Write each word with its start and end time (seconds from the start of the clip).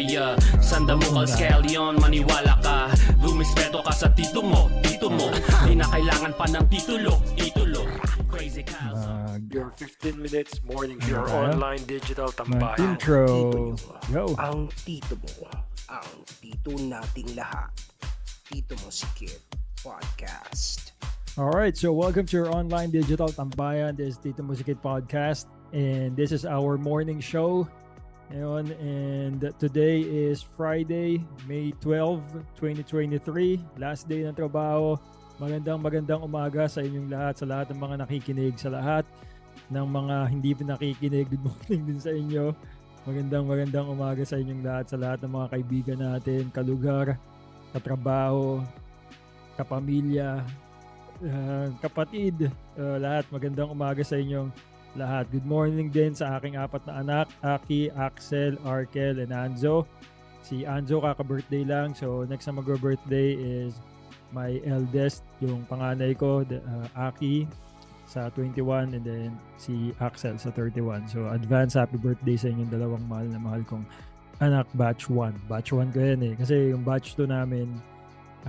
Yeah, 0.00 0.32
sanda 0.64 0.96
mo 0.96 1.04
kal 1.12 1.28
scallion, 1.28 2.00
maniwala 2.00 2.56
ka 2.64 2.88
Lumispeto 3.20 3.84
ka 3.84 3.92
sa 3.92 4.08
tito 4.08 4.40
mo, 4.40 4.72
tito 4.80 5.12
mo 5.12 5.28
Di 5.68 5.76
na 5.76 5.84
kailangan 5.92 6.32
pa 6.34 6.48
ng 6.48 6.64
titulo, 6.72 7.20
titulo 7.36 7.84
Crazy 8.32 8.64
cows 8.64 8.96
Mag, 9.04 9.44
Your 9.52 9.68
15 9.76 10.16
minutes 10.16 10.64
morning, 10.64 10.96
your 11.04 11.28
Ano? 11.28 11.52
online 11.52 11.84
digital 11.84 12.32
mag 12.32 12.40
tambayan. 12.40 12.96
intro. 12.96 13.28
Tito 13.28 13.92
Yo. 14.08 14.24
Ang 14.40 14.72
tito 14.88 15.14
mo, 15.20 15.46
ang 15.92 16.08
tito 16.40 16.70
nating 16.80 17.36
lahat. 17.36 17.68
Tito 18.48 18.74
mo 18.80 18.88
si 18.88 19.04
Kid 19.14 19.36
Podcast. 19.84 20.96
Alright, 21.36 21.76
so 21.76 21.92
welcome 21.92 22.24
to 22.24 22.34
your 22.40 22.50
online 22.50 22.88
digital 22.88 23.28
tambayan. 23.28 23.94
This 24.00 24.16
is 24.16 24.18
Tito 24.18 24.42
Musikit 24.42 24.80
Podcast. 24.80 25.46
And 25.70 26.16
this 26.18 26.32
is 26.34 26.42
our 26.48 26.74
morning 26.74 27.22
show. 27.22 27.68
Ngayon, 28.30 28.70
and 28.78 29.42
today 29.58 30.06
is 30.06 30.46
Friday, 30.54 31.18
May 31.50 31.74
12, 31.82 32.22
2023. 32.62 33.58
Last 33.74 34.06
day 34.06 34.22
ng 34.22 34.38
trabaho. 34.38 34.94
Magandang 35.42 35.82
magandang 35.82 36.22
umaga 36.22 36.70
sa 36.70 36.78
inyong 36.78 37.10
lahat, 37.10 37.42
sa 37.42 37.46
lahat 37.50 37.74
ng 37.74 37.80
mga 37.82 37.96
nakikinig, 38.06 38.54
sa 38.54 38.70
lahat 38.70 39.02
ng 39.66 39.82
mga 39.82 40.16
hindi 40.30 40.54
pa 40.54 40.62
nakikinig. 40.62 41.26
Good 41.26 41.42
morning 41.42 41.82
din 41.90 41.98
sa 41.98 42.14
inyo. 42.14 42.54
Magandang 43.02 43.50
magandang 43.50 43.86
umaga 43.90 44.22
sa 44.22 44.38
inyong 44.38 44.62
lahat, 44.62 44.86
sa 44.86 44.96
lahat 45.02 45.18
ng 45.26 45.32
mga 45.34 45.46
kaibigan 45.50 45.98
natin, 45.98 46.42
kalugar, 46.54 47.18
katrabaho, 47.74 48.62
kapamilya, 49.58 50.46
uh, 51.18 51.66
kapatid, 51.82 52.46
uh, 52.78 52.94
lahat. 52.94 53.26
Magandang 53.34 53.74
umaga 53.74 54.06
sa 54.06 54.14
inyong 54.14 54.54
lahat. 54.98 55.30
Good 55.30 55.46
morning 55.46 55.92
din 55.92 56.16
sa 56.16 56.38
aking 56.38 56.58
apat 56.58 56.82
na 56.88 57.02
anak, 57.02 57.26
Aki, 57.46 57.94
Axel, 57.94 58.58
Arkel, 58.66 59.22
and 59.22 59.30
Anzo. 59.30 59.86
Si 60.42 60.66
Anzo 60.66 60.98
kaka-birthday 60.98 61.62
lang. 61.62 61.94
So 61.94 62.26
next 62.26 62.50
na 62.50 62.58
mag-birthday 62.58 63.38
is 63.38 63.78
my 64.34 64.58
eldest, 64.66 65.26
yung 65.42 65.66
panganay 65.66 66.14
ko, 66.14 66.42
the, 66.42 66.62
uh, 66.62 67.10
Aki, 67.10 67.46
sa 68.10 68.26
21 68.34 68.90
and 68.98 69.04
then 69.06 69.30
si 69.54 69.94
Axel 70.02 70.34
sa 70.34 70.50
31. 70.50 71.06
So 71.06 71.30
advance 71.30 71.78
happy 71.78 71.94
birthday 71.94 72.34
sa 72.34 72.50
inyong 72.50 72.70
dalawang 72.74 73.04
mahal 73.06 73.26
na 73.30 73.38
mahal 73.38 73.62
kong 73.62 73.86
anak 74.42 74.66
batch 74.74 75.06
1. 75.06 75.46
Batch 75.46 75.70
1 75.70 75.94
ko 75.94 75.98
yan 76.02 76.20
eh. 76.26 76.34
Kasi 76.34 76.74
yung 76.74 76.82
batch 76.82 77.14
2 77.14 77.30
namin, 77.30 77.70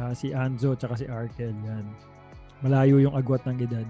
ah, 0.01 0.17
si 0.17 0.33
Anzo 0.33 0.73
tsaka 0.73 0.97
si 0.97 1.05
Arkel 1.05 1.53
yan. 1.53 1.85
Malayo 2.65 2.97
yung 2.97 3.13
agwat 3.13 3.45
ng 3.45 3.61
edad. 3.61 3.85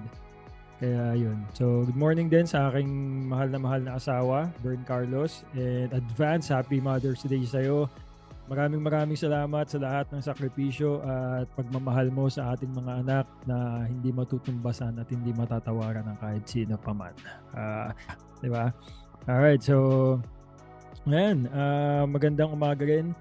Kaya 0.81 1.13
yun. 1.13 1.45
So, 1.53 1.85
good 1.85 1.93
morning 1.93 2.25
din 2.25 2.49
sa 2.49 2.73
aking 2.73 2.89
mahal 3.29 3.53
na 3.53 3.61
mahal 3.61 3.85
na 3.85 4.01
asawa, 4.01 4.49
Bern 4.65 4.81
Carlos. 4.81 5.45
And 5.53 5.93
advance, 5.93 6.49
happy 6.49 6.81
Mother's 6.81 7.21
Day 7.21 7.45
sa'yo. 7.45 7.85
Maraming 8.49 8.81
maraming 8.81 9.13
salamat 9.13 9.69
sa 9.69 9.77
lahat 9.77 10.09
ng 10.09 10.25
sakripisyo 10.25 11.05
at 11.05 11.45
pagmamahal 11.53 12.09
mo 12.09 12.25
sa 12.33 12.57
ating 12.57 12.73
mga 12.73 13.05
anak 13.05 13.29
na 13.45 13.85
hindi 13.85 14.09
matutumbasan 14.09 14.97
at 14.97 15.05
hindi 15.13 15.29
matatawaran 15.37 16.01
ng 16.01 16.17
kahit 16.17 16.49
sino 16.49 16.81
pa 16.81 16.97
man. 16.97 17.13
Ah, 17.53 17.93
di 18.41 18.49
ba? 18.49 18.73
Alright, 19.29 19.61
so 19.61 20.17
ayan, 21.05 21.45
ah, 21.53 22.09
magandang 22.09 22.57
umaga 22.57 22.89
rin 22.89 23.13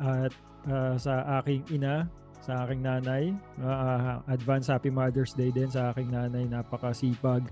at 0.00 0.32
ah, 0.64 0.96
sa 0.96 1.44
aking 1.44 1.76
ina, 1.76 2.08
sa 2.42 2.66
aking 2.66 2.82
nanay. 2.82 3.30
Ah, 3.62 4.18
advance 4.26 4.66
happy 4.66 4.90
Mother's 4.90 5.32
Day 5.32 5.54
din 5.54 5.70
sa 5.70 5.94
aking 5.94 6.10
nanay. 6.10 6.44
Napakasipag, 6.50 7.46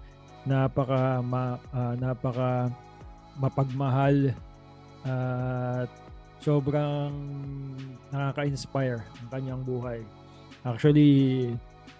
napaka 0.44 1.22
ma, 1.22 1.56
ah, 1.70 1.94
napaka 1.94 2.68
mapagmahal 3.38 4.34
at 5.06 5.88
sobrang 6.42 7.14
nakaka-inspire 8.12 9.00
ang 9.00 9.28
kanyang 9.32 9.62
buhay. 9.64 10.02
Actually, 10.66 11.48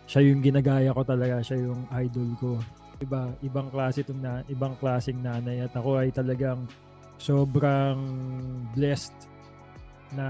siya 0.05 0.21
yung 0.27 0.45
ginagaya 0.45 0.93
ko 0.93 1.01
talaga, 1.07 1.41
siya 1.41 1.65
yung 1.65 1.81
idol 1.97 2.29
ko. 2.37 2.53
Iba, 3.01 3.33
ibang 3.41 3.73
klase 3.73 4.05
itong 4.05 4.21
na, 4.21 4.45
ibang 4.53 4.77
klaseng 4.77 5.23
nanay 5.25 5.65
at 5.65 5.73
ako 5.73 5.97
ay 5.97 6.13
talagang 6.13 6.69
sobrang 7.17 7.97
blessed 8.77 9.17
na 10.13 10.27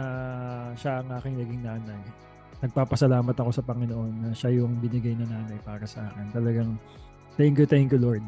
siya 0.78 1.02
ang 1.02 1.08
aking 1.18 1.34
naging 1.40 1.62
nanay 1.66 2.02
nagpapasalamat 2.60 3.36
ako 3.36 3.50
sa 3.52 3.64
Panginoon 3.64 4.12
na 4.24 4.30
siya 4.36 4.60
yung 4.60 4.76
binigay 4.80 5.16
na 5.16 5.28
nanay 5.28 5.56
para 5.64 5.84
sa 5.88 6.08
akin. 6.12 6.28
Talagang 6.32 6.76
thank 7.40 7.56
you, 7.56 7.64
thank 7.64 7.88
you 7.92 8.00
Lord. 8.00 8.24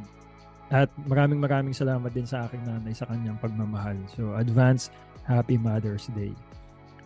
At 0.72 0.88
maraming 1.04 1.40
maraming 1.40 1.76
salamat 1.76 2.08
din 2.16 2.24
sa 2.24 2.48
aking 2.48 2.64
nanay 2.64 2.96
sa 2.96 3.04
kanyang 3.04 3.36
pagmamahal. 3.36 3.96
So 4.16 4.32
advance 4.36 4.88
Happy 5.28 5.60
Mother's 5.60 6.08
Day. 6.16 6.32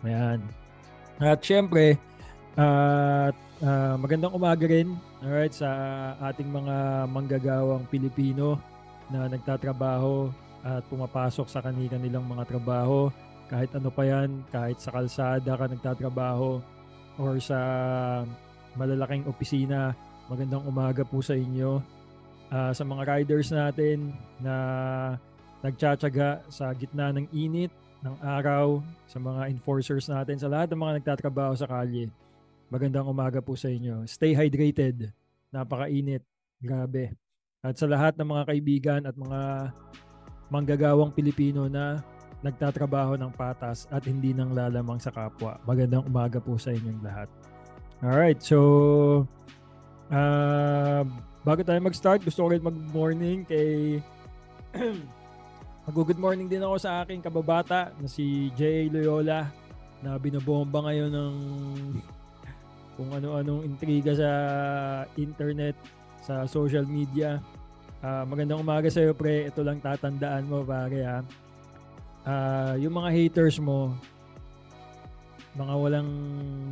Ayan. 0.07 0.39
At 1.19 1.43
syempre, 1.43 1.99
at 2.57 3.35
ah, 3.61 3.95
magandang 3.99 4.33
umaga 4.33 4.65
rin 4.65 4.97
alright, 5.21 5.53
sa 5.53 5.69
ating 6.31 6.49
mga 6.49 7.05
manggagawang 7.09 7.85
Pilipino 7.89 8.57
na 9.09 9.29
nagtatrabaho 9.29 10.29
at 10.65 10.83
pumapasok 10.89 11.47
sa 11.47 11.61
kanila 11.63 11.95
nilang 11.97 12.25
mga 12.27 12.43
trabaho. 12.49 13.07
Kahit 13.47 13.71
ano 13.71 13.87
pa 13.87 14.03
yan, 14.03 14.43
kahit 14.51 14.77
sa 14.83 14.91
kalsada 14.91 15.55
ka 15.55 15.65
nagtatrabaho, 15.71 16.59
or 17.17 17.37
sa 17.41 17.59
malalaking 18.77 19.25
opisina. 19.25 19.93
Magandang 20.29 20.65
umaga 20.65 21.01
po 21.01 21.21
sa 21.21 21.33
inyo. 21.33 21.81
Ah, 22.47 22.71
sa 22.71 22.87
mga 22.87 23.03
riders 23.03 23.51
natin 23.51 24.15
na 24.39 24.55
nagtsatsaga 25.65 26.45
sa 26.47 26.71
gitna 26.71 27.11
ng 27.11 27.27
init, 27.35 27.73
ng 28.05 28.15
araw, 28.21 28.79
sa 29.09 29.17
mga 29.17 29.49
enforcers 29.51 30.05
natin, 30.07 30.37
sa 30.37 30.47
lahat 30.47 30.71
ng 30.71 30.79
mga 30.79 30.95
nagtatrabaho 31.01 31.57
sa 31.57 31.67
kalye. 31.67 32.07
Magandang 32.69 33.09
umaga 33.09 33.39
po 33.41 33.57
sa 33.57 33.67
inyo. 33.67 34.05
Stay 34.05 34.35
hydrated. 34.35 35.11
Napakainit. 35.51 36.23
Grabe. 36.59 37.15
At 37.63 37.75
sa 37.79 37.87
lahat 37.89 38.15
ng 38.15 38.27
mga 38.27 38.43
kaibigan 38.47 39.01
at 39.07 39.15
mga 39.17 39.71
manggagawang 40.47 41.11
Pilipino 41.11 41.67
na 41.67 41.99
nagtatrabaho 42.45 43.17
ng 43.17 43.33
patas 43.33 43.89
at 43.89 44.05
hindi 44.05 44.29
nang 44.29 44.53
lalamang 44.53 45.01
sa 45.01 45.09
kapwa. 45.09 45.57
Magandang 45.65 46.05
umaga 46.05 46.37
po 46.37 46.57
sa 46.61 46.69
inyong 46.69 47.01
lahat. 47.01 47.29
Alright, 47.97 48.45
so 48.45 48.59
uh, 50.13 51.01
bago 51.41 51.65
tayo 51.65 51.81
mag-start, 51.81 52.21
gusto 52.21 52.45
ko 52.45 52.47
rin 52.53 52.61
mag-morning 52.61 53.41
kay 53.41 53.97
mag-good 55.89 56.21
morning 56.21 56.45
din 56.45 56.61
ako 56.61 56.77
sa 56.77 57.01
aking 57.01 57.25
kababata 57.25 57.89
na 57.97 58.05
si 58.05 58.53
J.A. 58.53 58.93
Loyola 58.93 59.49
na 60.05 60.13
binobomba 60.21 60.85
ngayon 60.85 61.09
ng 61.09 61.35
kung 62.97 63.09
ano-anong 63.13 63.65
intriga 63.65 64.13
sa 64.13 64.31
internet, 65.17 65.73
sa 66.21 66.45
social 66.45 66.85
media. 66.85 67.41
Ah, 67.97 68.25
magandang 68.29 68.61
umaga 68.61 68.93
sa 68.93 69.01
iyo, 69.01 69.17
pre. 69.17 69.49
Ito 69.49 69.65
lang 69.65 69.81
tatandaan 69.81 70.45
mo, 70.45 70.61
pare, 70.61 71.01
ha 71.01 71.25
ah 72.27 72.75
yung 72.75 72.91
mga 72.91 73.09
haters 73.15 73.63
mo, 73.63 73.95
mga 75.55 75.73
walang 75.79 76.11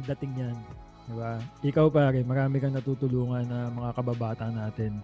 dating 0.03 0.35
yan. 0.35 0.57
Diba? 1.05 1.37
Ikaw 1.63 1.85
pare, 1.87 2.19
marami 2.25 2.59
kang 2.59 2.75
natutulungan 2.75 3.45
na 3.47 3.71
mga 3.71 3.89
kababata 3.95 4.51
natin 4.51 4.99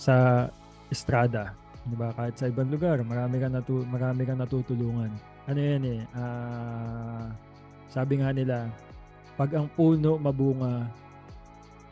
sa 0.00 0.46
estrada. 0.88 1.52
Diba? 1.84 2.14
Kahit 2.16 2.40
sa 2.40 2.48
ibang 2.48 2.72
lugar, 2.72 3.02
marami 3.04 3.36
kang, 3.36 3.52
natu 3.52 3.84
marami 3.84 4.24
kang 4.24 4.40
natutulungan. 4.40 5.12
Ano 5.46 5.60
yan 5.60 5.82
eh, 5.84 6.00
ah, 6.16 7.30
sabi 7.92 8.18
nga 8.22 8.32
nila, 8.32 8.70
pag 9.36 9.52
ang 9.52 9.68
puno 9.76 10.16
mabunga, 10.16 10.88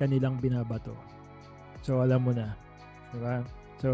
kanilang 0.01 0.41
binabato. 0.43 0.97
So, 1.84 2.03
alam 2.03 2.25
mo 2.25 2.33
na. 2.34 2.56
Diba? 3.15 3.45
So, 3.78 3.91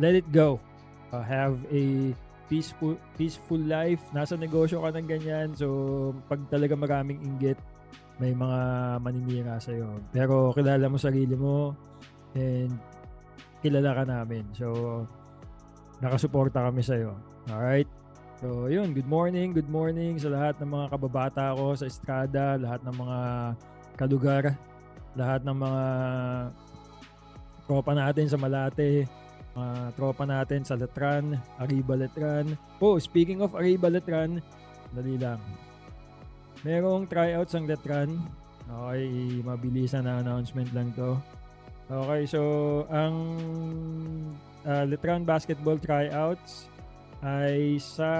let 0.00 0.16
it 0.16 0.26
go 0.32 0.58
uh, 1.12 1.24
have 1.24 1.56
a 1.72 2.14
peaceful 2.48 2.96
peaceful 3.14 3.60
life. 3.60 4.00
Nasa 4.16 4.34
negosyo 4.34 4.80
ka 4.82 4.90
ng 4.96 5.08
ganyan. 5.08 5.48
So, 5.52 5.68
pag 6.26 6.40
talaga 6.48 6.74
maraming 6.74 7.20
inggit, 7.20 7.60
may 8.18 8.34
mga 8.34 8.60
maninira 8.98 9.54
sa 9.62 9.70
iyo. 9.70 10.00
Pero 10.10 10.50
kilala 10.56 10.90
mo 10.90 10.98
sarili 10.98 11.36
mo 11.38 11.76
and 12.34 12.72
kilala 13.62 13.94
ka 13.94 14.04
namin. 14.08 14.44
So, 14.56 14.66
nakasuporta 16.02 16.66
kami 16.66 16.82
sa 16.82 16.98
iyo. 16.98 17.14
Alright? 17.52 17.88
So, 18.38 18.70
yun. 18.70 18.94
Good 18.94 19.06
morning. 19.10 19.50
Good 19.54 19.70
morning 19.70 20.18
sa 20.18 20.30
lahat 20.30 20.58
ng 20.62 20.70
mga 20.70 20.86
kababata 20.94 21.54
ko 21.58 21.74
sa 21.74 21.86
estrada, 21.86 22.54
lahat 22.58 22.80
ng 22.86 22.96
mga 22.96 23.18
kalugar, 23.98 24.44
lahat 25.18 25.42
ng 25.42 25.58
mga 25.58 25.82
tropa 27.66 27.92
natin 27.92 28.30
sa 28.30 28.38
Malate, 28.38 29.04
mga 29.58 29.98
tropa 29.98 30.22
natin 30.22 30.62
sa 30.62 30.78
Letran, 30.78 31.34
Arriba 31.58 31.98
Letran. 31.98 32.54
Oh, 32.78 32.94
speaking 33.02 33.42
of 33.42 33.58
Arriba 33.58 33.90
Letran, 33.90 34.38
dali 34.94 35.18
lang. 35.18 35.42
Merong 36.62 37.10
tryouts 37.10 37.58
ang 37.58 37.66
Letran. 37.66 38.14
Okay, 38.68 39.42
mabilisan 39.42 40.06
na 40.06 40.22
announcement 40.22 40.70
lang 40.70 40.94
to. 40.94 41.18
Okay, 41.88 42.22
so 42.28 42.40
ang 42.92 43.14
uh, 44.62 44.84
Letran 44.86 45.24
basketball 45.26 45.80
tryouts 45.80 46.68
ay 47.24 47.82
sa 47.82 48.12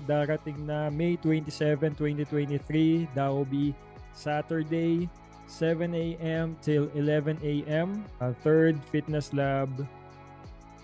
darating 0.00 0.56
na 0.64 0.88
May 0.88 1.20
27, 1.20 1.92
2023. 1.98 3.12
That 3.12 3.28
will 3.28 3.44
be 3.44 3.76
Saturday, 4.16 5.10
7 5.44 5.92
a.m. 5.92 6.56
till 6.64 6.88
11 6.96 7.36
a.m. 7.44 8.00
Uh, 8.22 8.32
third 8.40 8.80
Fitness 8.88 9.34
Lab, 9.36 9.68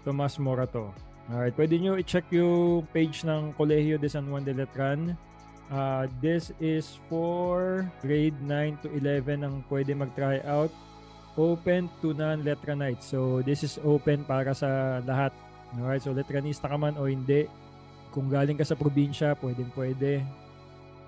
Tomas 0.02 0.38
Morato. 0.38 0.90
Alright, 1.31 1.54
pwede 1.54 1.78
nyo 1.78 1.94
i-check 1.94 2.26
yung 2.34 2.84
page 2.90 3.22
ng 3.22 3.54
Colegio 3.54 3.96
de 3.96 4.10
San 4.10 4.26
Juan 4.26 4.43
de 4.43 4.52
Letran. 4.52 5.14
Uh, 5.72 6.04
this 6.20 6.52
is 6.60 7.00
for 7.08 7.87
grade 8.04 8.37
9 8.44 8.82
to 8.84 8.88
11 8.93 9.46
ang 9.46 9.64
pwede 9.70 9.94
mag-try 9.94 10.43
out. 10.44 10.69
Open 11.38 11.88
to 12.04 12.12
non-Letranites. 12.12 13.08
So, 13.08 13.40
this 13.40 13.64
is 13.64 13.81
open 13.81 14.28
para 14.28 14.52
sa 14.52 15.00
lahat. 15.06 15.32
Alright, 15.81 16.04
so 16.04 16.12
Letranista 16.12 16.69
ka 16.69 16.76
man 16.76 16.99
o 17.00 17.08
hindi. 17.08 17.49
Kung 18.12 18.28
galing 18.28 18.60
ka 18.60 18.66
sa 18.69 18.76
probinsya, 18.76 19.32
pwedeng 19.40 19.72
pwede. 19.72 20.20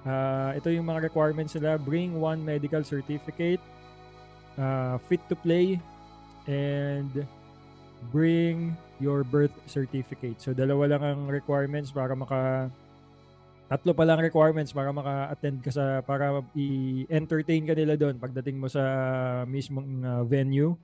Uh, 0.08 0.56
ito 0.56 0.72
yung 0.72 0.88
mga 0.88 1.12
requirements 1.12 1.52
nila. 1.52 1.76
Bring 1.76 2.16
one 2.16 2.40
medical 2.40 2.80
certificate, 2.80 3.60
uh, 4.56 4.96
fit 5.04 5.20
to 5.28 5.36
play, 5.36 5.76
and 6.48 7.28
bring 8.12 8.76
your 8.98 9.22
birth 9.24 9.52
certificate. 9.64 10.40
So, 10.40 10.52
dalawa 10.52 10.96
lang 10.96 11.02
ang 11.02 11.20
requirements 11.28 11.92
para 11.92 12.12
maka 12.12 12.72
tatlo 13.68 13.96
pa 13.96 14.04
lang 14.04 14.20
requirements 14.20 14.76
para 14.76 14.92
maka-attend 14.92 15.58
ka 15.64 15.70
sa 15.72 16.04
para 16.04 16.44
i-entertain 16.52 17.64
ka 17.64 17.72
nila 17.72 17.96
doon 17.96 18.20
pagdating 18.20 18.60
mo 18.60 18.68
sa 18.68 18.84
mismong 19.48 20.04
uh, 20.04 20.22
venue. 20.22 20.76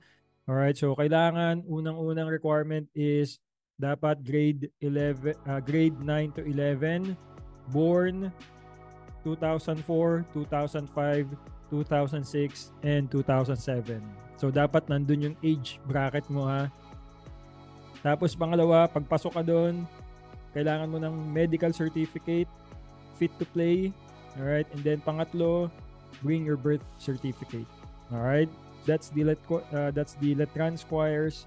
Alright, 0.49 0.75
so 0.75 0.97
kailangan 0.97 1.61
unang-unang 1.69 2.27
requirement 2.27 2.89
is 2.97 3.37
dapat 3.77 4.19
grade 4.25 4.69
11 4.81 5.37
uh, 5.45 5.61
grade 5.61 5.97
9 6.01 6.37
to 6.37 6.41
11 6.45 7.13
born 7.69 8.33
2004, 9.23 10.25
2005, 10.33 11.29
2006 11.69 12.71
and 12.81 13.05
2007. 13.13 14.01
So 14.41 14.49
dapat 14.49 14.89
nandun 14.89 15.31
yung 15.31 15.37
age 15.45 15.77
bracket 15.85 16.25
mo 16.27 16.49
ha. 16.49 16.65
Tapos 18.01 18.33
pangalawa, 18.33 18.89
pagpasok 18.89 19.31
ka 19.37 19.43
doon, 19.45 19.85
kailangan 20.51 20.89
mo 20.89 20.97
ng 20.97 21.13
medical 21.31 21.71
certificate 21.71 22.49
fit 23.15 23.31
to 23.37 23.45
play. 23.53 23.93
All 24.41 24.49
right? 24.49 24.65
And 24.73 24.81
then 24.81 24.99
pangatlo, 25.05 25.69
bring 26.25 26.45
your 26.45 26.57
birth 26.57 26.83
certificate. 26.97 27.69
All 28.09 28.25
right? 28.25 28.49
That's 28.89 29.13
the 29.13 29.23
let 29.23 29.39
uh, 29.49 29.93
that's 29.93 30.17
the 30.17 30.33
Letran 30.33 30.73
Squires 30.73 31.45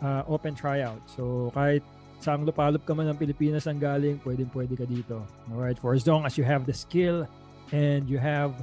uh, 0.00 0.24
open 0.24 0.56
tryout. 0.56 1.04
So 1.04 1.52
kahit 1.52 1.84
saang 2.24 2.48
lupalop 2.48 2.88
ka 2.88 2.96
man 2.96 3.12
ng 3.12 3.18
Pilipinas 3.20 3.68
ang 3.68 3.76
galing, 3.76 4.16
pwedeng 4.24 4.48
pwede 4.56 4.74
ka 4.78 4.88
dito. 4.88 5.20
All 5.52 5.60
right? 5.60 5.76
For 5.76 5.92
as 5.92 6.08
long 6.08 6.24
as 6.24 6.40
you 6.40 6.48
have 6.48 6.64
the 6.64 6.72
skill 6.72 7.28
and 7.74 8.08
you 8.08 8.16
have 8.16 8.56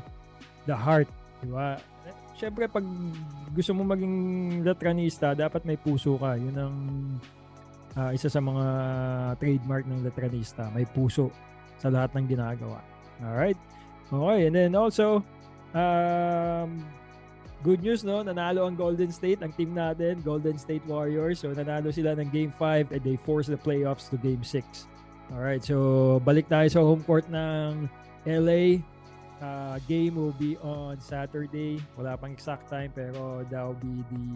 the 0.66 0.74
heart, 0.74 1.06
di 1.46 1.54
ba? 1.54 1.78
Siyempre, 2.40 2.72
pag 2.72 2.88
gusto 3.52 3.76
mo 3.76 3.84
maging 3.84 4.16
Letranista, 4.64 5.36
dapat 5.36 5.68
may 5.68 5.76
puso 5.76 6.16
ka. 6.16 6.40
Yun 6.40 6.56
ang 6.56 6.76
uh, 8.00 8.16
isa 8.16 8.32
sa 8.32 8.40
mga 8.40 8.66
trademark 9.44 9.84
ng 9.84 10.00
Letranista. 10.08 10.72
May 10.72 10.88
puso 10.88 11.36
sa 11.76 11.92
lahat 11.92 12.16
ng 12.16 12.32
ginagawa. 12.32 12.80
Alright? 13.20 13.60
Okay, 14.08 14.48
and 14.48 14.56
then 14.56 14.72
also, 14.72 15.20
um, 15.76 16.88
good 17.60 17.84
news, 17.84 18.08
no? 18.08 18.24
Nanalo 18.24 18.64
ang 18.72 18.80
Golden 18.80 19.12
State, 19.12 19.44
ang 19.44 19.52
team 19.52 19.76
natin, 19.76 20.24
Golden 20.24 20.56
State 20.56 20.88
Warriors. 20.88 21.44
So, 21.44 21.52
nanalo 21.52 21.92
sila 21.92 22.16
ng 22.16 22.32
Game 22.32 22.56
5 22.56 22.96
and 22.96 23.04
they 23.04 23.20
forced 23.20 23.52
the 23.52 23.60
playoffs 23.60 24.08
to 24.10 24.16
Game 24.16 24.48
6. 24.48 24.88
Alright, 25.30 25.62
so 25.62 26.18
balik 26.26 26.50
tayo 26.50 26.66
sa 26.72 26.82
home 26.82 27.04
court 27.04 27.28
ng 27.30 27.86
LA. 28.26 28.82
Uh, 29.40 29.80
game 29.88 30.20
will 30.20 30.36
be 30.36 30.60
on 30.60 31.00
Saturday. 31.00 31.80
Wala 31.96 32.20
pang 32.20 32.36
exact 32.36 32.68
time 32.68 32.92
pero 32.92 33.48
that 33.48 33.64
will 33.64 33.80
be 33.80 34.04
the 34.12 34.28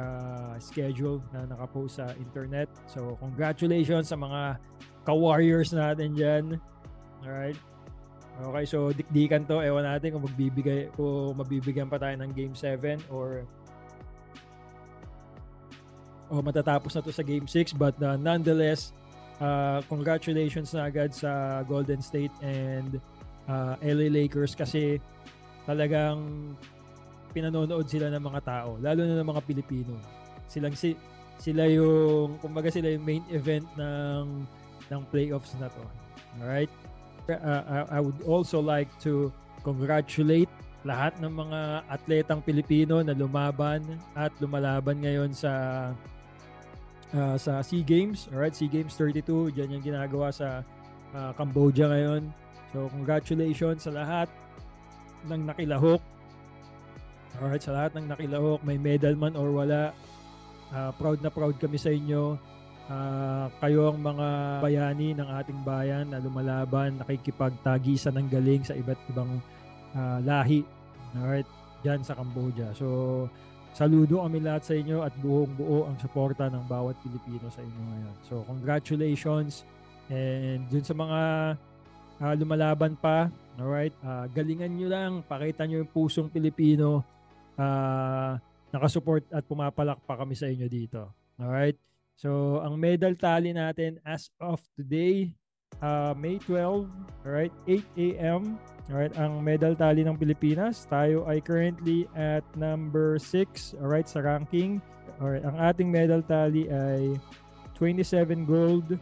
uh, 0.00 0.56
schedule 0.56 1.20
na 1.30 1.44
nakapost 1.44 2.00
sa 2.00 2.08
internet. 2.16 2.72
So, 2.88 3.20
congratulations 3.20 4.08
sa 4.08 4.16
mga 4.16 4.56
ka-warriors 5.04 5.76
natin 5.76 6.16
dyan. 6.16 6.44
Alright? 7.20 7.60
Okay, 8.34 8.64
so 8.66 8.90
dikdikan 8.90 9.46
to. 9.46 9.62
Ewan 9.62 9.86
natin 9.86 10.18
kung 10.18 10.24
magbibigay 10.26 10.90
kung 10.98 11.38
mabibigyan 11.38 11.86
pa 11.86 12.02
tayo 12.02 12.18
ng 12.18 12.34
game 12.34 12.50
7 12.56 12.98
or 13.14 13.46
o 16.32 16.42
matatapos 16.42 16.98
na 16.98 17.04
to 17.04 17.14
sa 17.14 17.22
game 17.22 17.46
6 17.46 17.76
but 17.78 17.94
uh, 18.02 18.18
nonetheless 18.18 18.90
uh, 19.38 19.78
congratulations 19.86 20.74
na 20.74 20.90
agad 20.90 21.14
sa 21.14 21.62
Golden 21.62 22.02
State 22.02 22.32
and 22.42 22.98
uh, 23.48 23.74
LA 23.80 24.08
Lakers 24.10 24.52
kasi 24.56 25.00
talagang 25.64 26.52
pinanonood 27.34 27.88
sila 27.90 28.12
ng 28.12 28.22
mga 28.22 28.40
tao 28.44 28.76
lalo 28.78 29.00
na 29.02 29.18
ng 29.18 29.28
mga 29.28 29.42
Pilipino 29.42 29.94
silang 30.46 30.76
si 30.76 30.94
sila 31.40 31.66
yung 31.66 32.38
kumbaga 32.38 32.70
sila 32.70 32.94
yung 32.94 33.04
main 33.04 33.24
event 33.32 33.66
ng 33.74 34.46
ng 34.92 35.02
playoffs 35.08 35.56
na 35.58 35.68
to. 35.72 35.84
Alright? 36.40 36.70
Uh, 37.24 37.88
I 37.88 37.98
would 38.04 38.20
also 38.28 38.60
like 38.60 38.88
to 39.00 39.32
congratulate 39.64 40.50
lahat 40.84 41.16
ng 41.24 41.32
mga 41.32 41.60
atletang 41.88 42.44
Pilipino 42.44 43.00
na 43.00 43.16
lumaban 43.16 43.80
at 44.12 44.28
lumalaban 44.36 45.00
ngayon 45.00 45.32
sa 45.32 45.52
uh, 47.16 47.36
sa 47.40 47.64
SEA 47.64 47.80
Games. 47.80 48.28
Alright, 48.28 48.52
SEA 48.52 48.68
Games 48.68 48.92
32. 48.92 49.56
Diyan 49.56 49.80
yung 49.80 49.84
ginagawa 49.84 50.28
sa 50.28 50.60
uh, 51.16 51.32
Cambodia 51.32 51.88
ngayon. 51.88 52.28
So, 52.74 52.90
congratulations 52.90 53.86
sa 53.86 53.94
lahat 53.94 54.26
ng 55.30 55.46
nakilahok. 55.46 56.02
Alright, 57.38 57.62
sa 57.62 57.70
lahat 57.70 57.94
ng 57.94 58.10
nakilahok, 58.10 58.66
may 58.66 58.82
medal 58.82 59.14
man 59.14 59.38
or 59.38 59.54
wala. 59.54 59.94
Uh, 60.74 60.90
proud 60.98 61.22
na 61.22 61.30
proud 61.30 61.54
kami 61.54 61.78
sa 61.78 61.94
inyo 61.94 62.34
uh, 62.90 63.46
kayo 63.62 63.94
ang 63.94 64.02
mga 64.02 64.28
bayani 64.58 65.14
ng 65.14 65.28
ating 65.38 65.60
bayan 65.62 66.10
na 66.10 66.18
lumalaban, 66.18 66.98
nakikipagtagisan 66.98 68.18
ng 68.18 68.26
galing 68.26 68.62
sa 68.66 68.74
iba't 68.74 68.98
ibang 69.06 69.38
uh, 69.94 70.18
lahi. 70.26 70.66
Alright, 71.14 71.46
dyan 71.86 72.02
sa 72.02 72.18
Cambodia. 72.18 72.74
So, 72.74 73.30
saludo 73.70 74.26
kami 74.26 74.42
lahat 74.42 74.66
sa 74.66 74.74
inyo 74.74 75.06
at 75.06 75.14
buong 75.22 75.54
buo 75.54 75.86
ang 75.86 75.94
suporta 76.02 76.50
ng 76.50 76.66
bawat 76.66 76.98
Pilipino 77.06 77.46
sa 77.54 77.62
inyo 77.62 77.80
ngayon. 77.86 78.16
So, 78.26 78.42
congratulations 78.50 79.62
and 80.10 80.66
dun 80.68 80.84
sa 80.84 80.92
mga 80.92 81.20
uh, 82.24 82.32
lumalaban 82.32 82.96
pa, 82.96 83.28
alright, 83.60 83.92
uh, 84.00 84.24
galingan 84.32 84.72
nyo 84.72 84.88
lang, 84.88 85.12
pakita 85.28 85.68
nyo 85.68 85.84
yung 85.84 85.92
pusong 85.92 86.32
Pilipino, 86.32 87.04
uh, 87.60 88.32
nakasupport 88.72 89.28
at 89.28 89.44
pumapalak 89.44 90.00
pa 90.08 90.16
kami 90.16 90.32
sa 90.32 90.48
inyo 90.48 90.64
dito. 90.66 91.12
Alright? 91.36 91.76
So, 92.16 92.62
ang 92.64 92.80
medal 92.80 93.12
tally 93.18 93.52
natin 93.52 94.00
as 94.06 94.32
of 94.40 94.62
today, 94.78 95.36
uh, 95.84 96.16
May 96.16 96.40
12, 96.40 96.88
right, 97.26 97.52
8 97.68 97.84
a.m. 97.98 98.56
Alright, 98.88 99.14
ang 99.20 99.44
medal 99.44 99.76
tally 99.76 100.06
ng 100.06 100.16
Pilipinas, 100.16 100.88
tayo 100.88 101.28
ay 101.28 101.44
currently 101.44 102.08
at 102.16 102.44
number 102.56 103.20
6, 103.20 103.76
alright, 103.82 104.08
sa 104.08 104.24
ranking. 104.24 104.80
Alright, 105.20 105.44
ang 105.44 105.56
ating 105.58 105.90
medal 105.90 106.22
tally 106.24 106.70
ay 106.70 107.18
27 107.78 108.46
gold, 108.46 108.98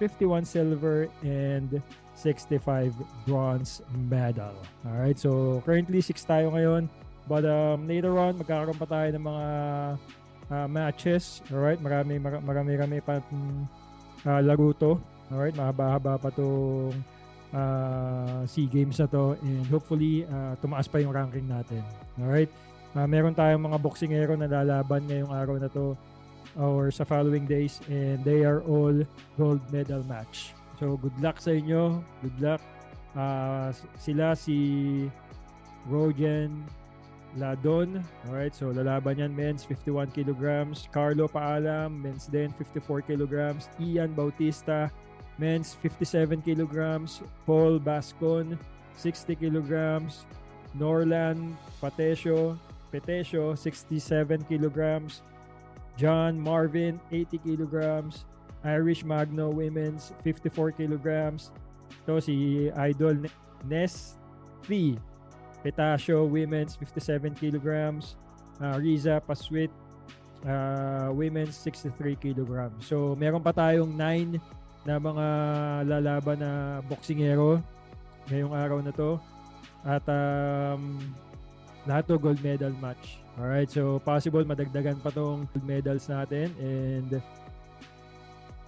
51 0.00 0.44
silver, 0.44 1.06
and 1.22 1.80
65 2.14 2.94
bronze 3.26 3.82
medal. 4.08 4.54
Alright, 4.86 5.18
so 5.18 5.62
currently 5.66 6.00
6 6.00 6.14
tayo 6.24 6.54
ngayon. 6.54 6.88
But 7.24 7.48
um, 7.48 7.88
later 7.88 8.16
on, 8.20 8.36
magkakaroon 8.36 8.76
pa 8.76 8.86
tayo 8.86 9.08
ng 9.16 9.24
mga 9.24 9.46
uh, 10.50 10.68
matches. 10.68 11.40
Alright, 11.48 11.80
marami 11.80 12.20
marami 12.20 12.76
marami 12.76 12.98
pa 13.00 13.20
uh, 14.28 14.40
laro 14.44 14.70
to. 14.76 15.00
Alright, 15.32 15.56
mahaba-haba 15.56 16.20
pa 16.20 16.30
tong 16.30 16.92
uh, 17.54 18.44
SEA 18.44 18.68
Games 18.68 19.00
na 19.00 19.08
to 19.08 19.38
and 19.40 19.64
hopefully 19.72 20.28
uh, 20.28 20.54
tumaas 20.60 20.90
pa 20.90 21.00
yung 21.00 21.14
ranking 21.14 21.48
natin. 21.48 21.80
Alright, 22.20 22.52
uh, 22.92 23.08
meron 23.08 23.32
tayong 23.32 23.64
mga 23.64 23.78
boxingero 23.80 24.34
na 24.36 24.50
lalaban 24.50 25.08
ngayong 25.08 25.32
araw 25.32 25.56
na 25.56 25.70
to 25.72 25.96
or 26.54 26.90
sa 26.94 27.02
following 27.02 27.48
days 27.50 27.82
and 27.90 28.22
they 28.22 28.46
are 28.46 28.62
all 28.68 28.94
gold 29.34 29.62
medal 29.74 30.02
match. 30.06 30.54
So 30.78 30.98
good 30.98 31.14
luck 31.22 31.38
sa 31.38 31.54
inyo. 31.54 32.02
Good 32.22 32.38
luck. 32.42 32.62
Uh, 33.14 33.70
sila 33.94 34.34
si 34.34 35.06
Rogen 35.86 36.66
Ladon. 37.38 38.02
Alright, 38.26 38.54
so 38.54 38.70
lalaban 38.70 39.18
yan 39.18 39.34
men's 39.34 39.62
51 39.62 40.10
kilograms. 40.10 40.86
Carlo 40.90 41.30
Paalam, 41.30 42.02
men's 42.02 42.26
din 42.26 42.50
54 42.58 43.02
kilograms. 43.06 43.70
Ian 43.78 44.14
Bautista, 44.14 44.90
men's 45.38 45.74
57 45.78 46.42
kilograms. 46.42 47.22
Paul 47.46 47.78
Bascon, 47.78 48.58
60 48.98 49.34
kilograms. 49.38 50.26
Norlan 50.74 51.54
Patesio, 51.78 52.58
Petesio, 52.90 53.54
67 53.54 54.42
kilograms. 54.50 55.22
John 55.94 56.34
Marvin, 56.38 56.98
80 57.14 57.38
kilograms. 57.38 58.26
Irish 58.64 59.04
Magno 59.04 59.52
Women's 59.52 60.16
54 60.24 60.72
kilograms. 60.72 61.52
To 62.08 62.20
si 62.20 62.68
Idol 62.72 63.28
Ne- 63.28 63.36
Ness 63.68 64.16
3. 64.64 64.96
Petasio 65.64 66.24
Women's 66.28 66.76
57 66.76 67.36
kilograms. 67.36 68.16
Uh, 68.60 68.76
Riza 68.80 69.20
Paswit 69.24 69.72
uh, 70.44 71.08
Women's 71.12 71.56
63 71.56 72.16
kilograms. 72.16 72.84
So 72.84 73.16
meron 73.16 73.40
pa 73.40 73.52
tayong 73.52 73.92
9 73.96 74.36
na 74.84 75.00
mga 75.00 75.26
lalaban 75.88 76.38
na 76.40 76.84
boksingero 76.84 77.64
ngayong 78.28 78.52
araw 78.52 78.78
na 78.84 78.92
to. 78.92 79.16
At 79.84 80.04
um, 80.08 81.00
lahat 81.88 82.08
to 82.08 82.16
gold 82.20 82.40
medal 82.44 82.72
match. 82.80 83.20
Alright, 83.34 83.68
so 83.68 83.98
possible 84.04 84.44
madagdagan 84.44 85.00
pa 85.00 85.10
tong 85.10 85.48
gold 85.50 85.66
medals 85.66 86.06
natin 86.08 86.52
and 86.60 87.20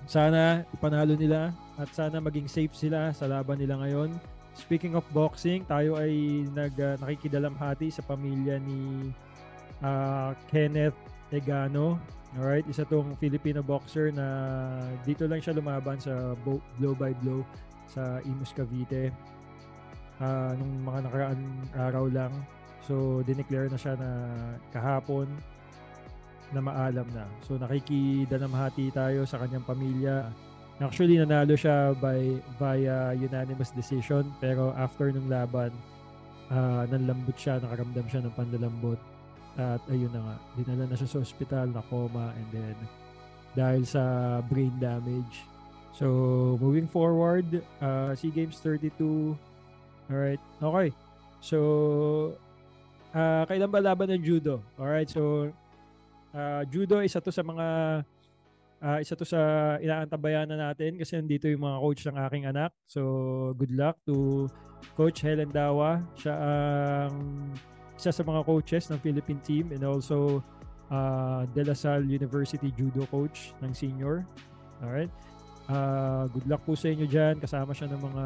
sana 0.06 0.62
ipanalo 0.70 1.18
nila 1.18 1.50
at 1.76 1.90
sana 1.92 2.22
maging 2.22 2.46
safe 2.46 2.72
sila 2.72 3.10
sa 3.12 3.26
laban 3.26 3.58
nila 3.58 3.76
ngayon. 3.82 4.14
Speaking 4.56 4.96
of 4.96 5.04
boxing, 5.12 5.68
tayo 5.68 6.00
ay 6.00 6.46
nag 6.56 6.72
uh, 6.80 6.96
nakikidalamhati 6.96 7.92
sa 7.92 8.00
pamilya 8.06 8.56
ni 8.62 9.12
uh, 9.84 10.32
Kenneth 10.48 10.96
Egano. 11.28 12.00
Alright, 12.40 12.64
isa 12.64 12.88
tong 12.88 13.12
Filipino 13.20 13.60
boxer 13.60 14.12
na 14.12 14.26
dito 15.04 15.28
lang 15.28 15.44
siya 15.44 15.56
lumaban 15.56 16.00
sa 16.00 16.32
blow 16.80 16.94
by 16.96 17.12
blow 17.20 17.44
sa 17.88 18.20
Imus 18.24 18.52
Cavite 18.56 19.12
uh, 20.20 20.52
nung 20.56 20.84
mga 20.84 21.08
nakaraan 21.08 21.40
araw 21.76 22.06
lang. 22.08 22.32
So, 22.86 23.24
dineclare 23.26 23.66
na 23.66 23.78
siya 23.80 23.98
na 23.98 24.10
kahapon 24.70 25.26
na 26.54 26.60
maalam 26.62 27.06
na. 27.10 27.26
So, 27.46 27.58
nakikidalamhati 27.58 28.94
tayo 28.94 29.26
sa 29.26 29.42
kanyang 29.42 29.66
pamilya. 29.66 30.30
Actually, 30.78 31.16
nanalo 31.16 31.56
siya 31.56 31.96
by 31.96 32.36
via 32.60 33.16
unanimous 33.16 33.72
decision 33.72 34.28
pero 34.38 34.76
after 34.76 35.08
nung 35.08 35.26
laban, 35.26 35.72
uh, 36.52 36.84
nanlambot 36.86 37.34
siya, 37.34 37.58
nakaramdam 37.58 38.06
siya 38.06 38.20
ng 38.22 38.34
pandalambot. 38.36 39.00
At 39.56 39.80
ayun 39.88 40.12
na 40.12 40.20
nga, 40.20 40.36
dinala 40.60 40.84
na 40.84 40.96
siya 41.00 41.08
sa 41.08 41.18
ospital, 41.24 41.72
na 41.72 41.80
coma, 41.88 42.36
and 42.36 42.48
then 42.52 42.76
dahil 43.56 43.88
sa 43.88 44.02
brain 44.44 44.76
damage. 44.76 45.48
So, 45.96 46.60
moving 46.60 46.84
forward, 46.84 47.64
uh, 47.80 48.12
SEA 48.12 48.28
Games 48.28 48.60
32. 48.60 49.32
Alright, 50.12 50.42
okay. 50.60 50.92
So, 51.40 52.36
uh, 53.16 53.48
kailan 53.48 53.72
ba 53.72 53.80
laban 53.80 54.12
ng 54.12 54.20
judo? 54.20 54.60
Alright, 54.76 55.08
so, 55.08 55.48
uh, 56.36 56.62
judo, 56.68 57.00
isa 57.00 57.18
to 57.24 57.32
sa 57.32 57.40
mga, 57.40 57.66
uh, 58.84 58.98
isa 59.00 59.16
to 59.16 59.24
sa 59.24 59.40
inaantabayan 59.80 60.44
na 60.44 60.70
natin 60.70 61.00
kasi 61.00 61.16
nandito 61.16 61.48
yung 61.48 61.64
mga 61.64 61.78
coach 61.80 62.02
ng 62.04 62.16
aking 62.28 62.44
anak. 62.44 62.70
So, 62.84 63.00
good 63.56 63.72
luck 63.72 63.96
to 64.04 64.46
Coach 64.94 65.24
Helen 65.24 65.48
Dawa. 65.48 66.04
Siya 66.14 66.36
ang 66.36 67.16
isa 67.96 68.12
sa 68.12 68.22
mga 68.22 68.44
coaches 68.44 68.92
ng 68.92 69.00
Philippine 69.00 69.40
team 69.40 69.64
and 69.72 69.80
also 69.82 70.44
uh, 70.92 71.48
De 71.56 71.64
La 71.64 71.72
Salle 71.72 72.04
University 72.04 72.68
judo 72.76 73.08
coach 73.08 73.56
ng 73.64 73.72
senior. 73.72 74.22
Alright. 74.84 75.08
Uh, 75.66 76.30
good 76.30 76.46
luck 76.46 76.62
po 76.62 76.78
sa 76.78 76.92
inyo 76.92 77.08
dyan. 77.08 77.40
Kasama 77.42 77.74
siya 77.74 77.90
ng 77.90 77.98
mga 77.98 78.24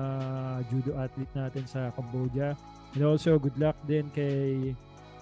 judo 0.68 0.90
athlete 0.98 1.32
natin 1.32 1.64
sa 1.64 1.88
Cambodia. 1.94 2.52
And 2.92 3.06
also, 3.06 3.38
good 3.38 3.56
luck 3.56 3.78
din 3.86 4.10
kay 4.12 4.74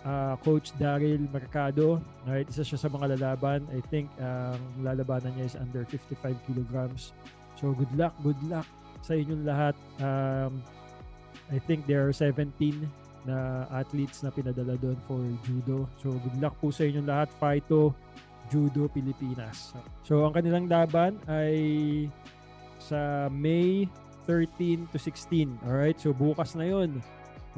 uh, 0.05 0.35
Coach 0.43 0.75
Daryl 0.77 1.25
Mercado. 1.31 2.03
Alright, 2.27 2.47
isa 2.51 2.63
siya 2.63 2.79
sa 2.79 2.89
mga 2.93 3.19
lalaban. 3.19 3.67
I 3.75 3.81
think 3.91 4.11
ang 4.21 4.59
uh, 4.83 4.93
lalabanan 4.93 5.35
niya 5.39 5.47
is 5.51 5.57
under 5.59 5.83
55 5.87 6.35
kilograms. 6.47 7.17
So, 7.59 7.75
good 7.75 7.91
luck, 7.99 8.15
good 8.23 8.39
luck 8.47 8.67
sa 9.03 9.19
inyong 9.19 9.43
lahat. 9.47 9.75
Um, 9.99 10.63
I 11.49 11.59
think 11.59 11.89
there 11.89 12.05
are 12.05 12.13
17 12.13 12.53
na 13.29 13.69
athletes 13.73 14.25
na 14.25 14.33
pinadala 14.33 14.77
doon 14.81 14.97
for 15.09 15.21
judo. 15.45 15.85
So 16.01 16.13
good 16.13 16.37
luck 16.41 16.55
po 16.61 16.73
sa 16.73 16.89
inyong 16.89 17.09
lahat. 17.09 17.29
Fighto 17.37 17.93
Judo 18.49 18.89
Pilipinas. 18.89 19.77
So 20.05 20.25
ang 20.25 20.33
kanilang 20.33 20.69
laban 20.69 21.21
ay 21.29 21.57
sa 22.81 23.29
May 23.29 23.85
13 24.25 24.89
to 24.93 24.97
16. 25.01 25.69
Alright, 25.69 26.01
so 26.01 26.13
bukas 26.13 26.57
na 26.57 26.69
yon. 26.69 27.01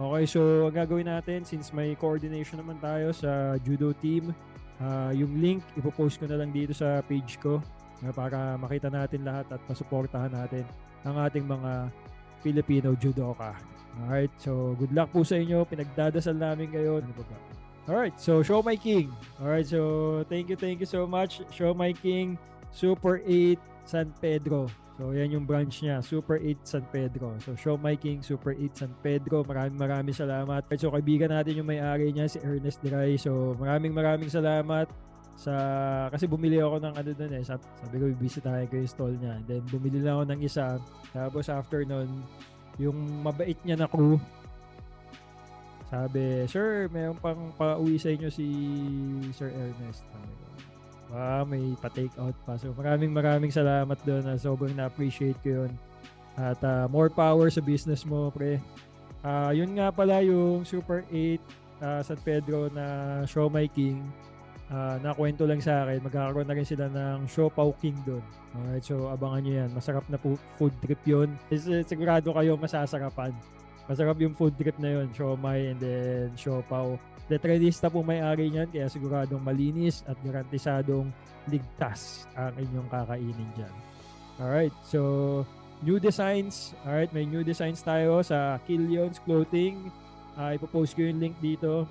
Okay, 0.00 0.25
so 0.25 0.64
ang 0.64 0.73
gagawin 0.73 1.12
natin 1.12 1.45
since 1.45 1.76
may 1.76 1.92
coordination 1.92 2.57
naman 2.57 2.80
tayo 2.80 3.12
sa 3.12 3.61
judo 3.61 3.92
team, 3.92 4.33
uh, 4.80 5.12
yung 5.12 5.37
link 5.45 5.61
ipopost 5.76 6.16
ko 6.16 6.25
na 6.25 6.40
lang 6.40 6.49
dito 6.57 6.73
sa 6.73 7.04
page 7.04 7.37
ko 7.37 7.61
uh, 8.00 8.12
para 8.16 8.57
makita 8.57 8.88
natin 8.88 9.28
lahat 9.28 9.45
at 9.52 9.61
masuportahan 9.69 10.33
natin 10.33 10.64
ang 11.04 11.21
ating 11.21 11.45
mga 11.45 11.92
Filipino 12.40 12.97
judoka. 12.97 13.52
Alright, 14.00 14.33
so 14.40 14.73
good 14.80 14.88
luck 14.97 15.12
po 15.12 15.21
sa 15.21 15.37
inyo. 15.37 15.69
Pinagdadasal 15.69 16.33
namin 16.33 16.73
kayo. 16.73 17.04
Ano 17.04 17.12
ba 17.12 17.25
ba? 17.28 17.38
Alright, 17.92 18.16
so 18.16 18.40
Show 18.40 18.64
My 18.64 18.80
King. 18.80 19.12
Alright, 19.37 19.69
so 19.69 20.25
thank 20.33 20.49
you, 20.49 20.57
thank 20.57 20.80
you 20.80 20.88
so 20.88 21.04
much. 21.04 21.45
Show 21.52 21.76
My 21.76 21.92
King, 21.92 22.40
Super 22.73 23.21
8 23.28 23.61
San 23.85 24.16
Pedro. 24.16 24.73
So 25.00 25.16
yan 25.16 25.33
yung 25.33 25.49
branch 25.49 25.80
niya, 25.80 26.04
Super 26.04 26.37
8 26.37 26.61
San 26.61 26.85
Pedro. 26.92 27.33
So 27.40 27.57
Show 27.57 27.80
My 27.80 27.97
King, 27.97 28.21
Super 28.21 28.52
8 28.52 28.85
San 28.85 28.92
Pedro. 29.00 29.40
Maraming 29.40 29.80
maraming 29.80 30.12
salamat. 30.12 30.69
So 30.76 30.92
kaibigan 30.92 31.33
natin 31.33 31.57
yung 31.57 31.73
may-ari 31.73 32.12
niya, 32.12 32.28
si 32.28 32.37
Ernest 32.45 32.85
Diray. 32.85 33.16
So 33.16 33.57
maraming 33.57 33.97
maraming 33.97 34.28
salamat 34.28 34.92
sa 35.40 35.57
kasi 36.12 36.28
bumili 36.28 36.61
ako 36.61 36.85
ng 36.85 36.95
ano 37.00 37.11
doon 37.16 37.33
eh 37.33 37.40
sabi, 37.40 37.64
sabi 37.80 37.95
ko 37.97 38.04
bibisitahin 38.12 38.69
ko 38.69 38.76
yung 38.76 38.92
stall 38.92 39.14
niya 39.16 39.40
then 39.49 39.64
bumili 39.73 39.97
lang 40.04 40.21
ako 40.21 40.25
ng 40.37 40.40
isa 40.45 40.76
tapos 41.16 41.49
after 41.49 41.80
noon 41.80 42.12
yung 42.76 43.25
mabait 43.25 43.57
niya 43.64 43.80
na 43.80 43.88
crew, 43.88 44.21
sabi, 45.90 46.47
Sir, 46.47 46.87
mayroon 46.95 47.19
pang 47.19 47.50
pauwi 47.59 47.99
sa 47.99 48.14
inyo 48.14 48.30
si 48.30 48.47
Sir 49.35 49.50
Ernest. 49.50 50.07
Wow, 51.11 51.43
may 51.45 51.75
pa-take 51.83 52.14
out 52.17 52.35
pa. 52.47 52.55
So 52.55 52.71
maraming 52.75 53.11
maraming 53.11 53.50
salamat 53.50 53.99
doon. 54.07 54.23
Uh, 54.31 54.38
sobrang 54.38 54.75
na-appreciate 54.75 55.37
ko 55.43 55.67
yun. 55.67 55.73
At 56.38 56.62
uh, 56.62 56.87
more 56.87 57.11
power 57.11 57.50
sa 57.50 57.59
business 57.61 58.07
mo, 58.07 58.31
pre. 58.31 58.62
Uh, 59.21 59.50
yun 59.52 59.75
nga 59.76 59.90
pala 59.90 60.23
yung 60.23 60.64
Super 60.64 61.05
8 61.12 61.37
uh, 61.83 62.00
San 62.00 62.19
Pedro 62.23 62.71
na 62.73 63.21
Show 63.29 63.50
My 63.52 63.69
King 63.69 64.00
uh, 64.71 64.97
nakwento 65.02 65.45
lang 65.45 65.61
sa 65.61 65.85
akin, 65.85 65.99
magkakaroon 66.00 66.47
na 66.47 66.55
rin 66.57 66.67
sila 66.67 66.87
ng 66.88 67.26
Siopaw 67.26 67.75
King 67.83 67.99
doon. 68.07 68.25
Alright, 68.50 68.83
so 68.83 69.07
abangan 69.11 69.40
nyo 69.47 69.55
yan. 69.62 69.71
Masarap 69.75 70.07
na 70.11 70.19
po 70.19 70.35
food 70.59 70.75
trip 70.83 70.99
yun. 71.07 71.31
Uh, 71.50 71.83
sigurado 71.87 72.35
kayo 72.35 72.55
masasarapan. 72.59 73.35
Masarap 73.89 74.17
yung 74.21 74.37
food 74.37 74.55
trip 74.59 74.77
na 74.77 75.01
yun, 75.01 75.09
siomay 75.15 75.73
and 75.73 75.81
then 75.81 76.29
siopaw. 76.37 76.99
Detradista 77.31 77.87
po 77.87 78.03
may-ari 78.03 78.51
niyan, 78.51 78.69
kaya 78.69 78.91
siguradong 78.91 79.41
malinis 79.41 80.03
at 80.11 80.19
garantisadong 80.21 81.09
ligtas 81.47 82.27
ang 82.35 82.55
inyong 82.59 82.89
kakainin 82.91 83.51
dyan. 83.55 83.75
Alright, 84.43 84.75
so 84.83 85.01
new 85.85 86.03
designs. 86.03 86.75
Alright, 86.83 87.15
may 87.15 87.25
new 87.25 87.47
designs 87.47 87.81
tayo 87.81 88.21
sa 88.27 88.59
Killions 88.67 89.23
Clothing. 89.23 89.91
Uh, 90.35 90.57
ipopost 90.59 90.99
ko 90.99 91.07
yung 91.07 91.23
link 91.23 91.37
dito 91.39 91.87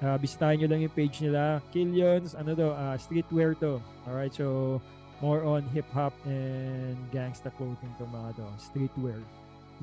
Uh, 0.00 0.16
bisitahin 0.16 0.64
nyo 0.64 0.68
lang 0.72 0.80
yung 0.80 0.96
page 0.96 1.20
nila. 1.20 1.60
Killions, 1.76 2.32
ano 2.32 2.56
to, 2.56 2.72
uh, 2.72 2.96
streetwear 2.96 3.52
to. 3.60 3.76
Alright, 4.08 4.32
so 4.32 4.80
more 5.20 5.44
on 5.44 5.60
hip-hop 5.76 6.16
and 6.24 6.96
gangsta 7.12 7.52
clothing 7.60 7.92
to 8.00 8.08
mga 8.08 8.40
to. 8.40 8.48
Streetwear. 8.56 9.20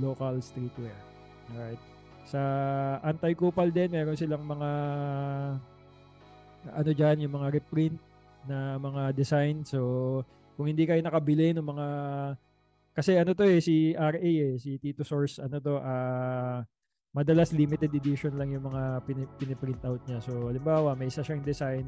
Local 0.01 0.41
streetwear. 0.41 0.97
Alright. 1.53 1.81
Sa 2.27 2.41
Anti-Kupal 3.03 3.71
din, 3.71 3.95
meron 3.95 4.19
silang 4.19 4.43
mga 4.43 4.69
ano 6.67 6.91
dyan, 6.91 7.23
yung 7.23 7.33
mga 7.39 7.47
reprint 7.55 7.95
na 8.47 8.75
mga 8.75 9.15
design. 9.15 9.63
So, 9.63 10.23
kung 10.59 10.67
hindi 10.67 10.83
kayo 10.83 10.99
nakabili 10.99 11.55
ng 11.55 11.63
mga 11.63 11.87
kasi 12.97 13.13
ano 13.13 13.37
to 13.37 13.45
eh, 13.45 13.61
si 13.61 13.93
RA 13.93 14.17
eh, 14.17 14.57
si 14.57 14.81
Tito 14.81 15.05
Source, 15.05 15.37
ano 15.37 15.61
to, 15.61 15.77
ah, 15.77 15.85
uh, 15.85 16.57
madalas 17.13 17.53
limited 17.53 17.93
edition 17.93 18.33
lang 18.37 18.53
yung 18.53 18.65
mga 18.65 19.05
pin- 19.05 19.31
piniprint 19.37 19.81
out 19.85 20.01
niya. 20.09 20.17
So, 20.17 20.49
halimbawa, 20.49 20.97
may 20.97 21.09
isa 21.09 21.21
siyang 21.21 21.45
design, 21.45 21.85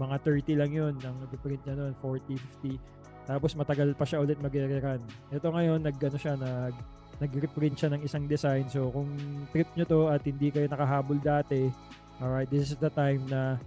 mga 0.00 0.16
30 0.24 0.60
lang 0.60 0.72
yun 0.72 0.94
ang 1.04 1.16
nag-print 1.20 1.62
niya 1.68 1.76
noon, 1.76 1.94
40, 2.00 2.36
50. 2.64 2.80
Tapos 3.28 3.52
matagal 3.60 3.92
pa 3.92 4.08
siya 4.08 4.24
ulit 4.24 4.40
mag-rerun. 4.40 5.04
Ito 5.28 5.52
ngayon, 5.52 5.84
nag, 5.84 5.96
ano 6.00 6.16
siya, 6.16 6.34
nag, 6.36 6.74
nag-reprint 7.18 7.76
siya 7.78 7.90
ng 7.94 8.02
isang 8.06 8.24
design. 8.30 8.66
So, 8.70 8.90
kung 8.94 9.10
trip 9.50 9.66
nyo 9.74 9.84
to 9.86 10.00
at 10.10 10.22
hindi 10.22 10.54
kayo 10.54 10.70
nakahabol 10.70 11.18
dati, 11.18 11.70
alright, 12.22 12.46
this 12.50 12.70
is 12.70 12.78
the 12.78 12.90
time 12.90 13.22
na 13.26 13.58